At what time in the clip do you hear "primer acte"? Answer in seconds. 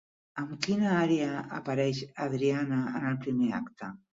3.29-3.95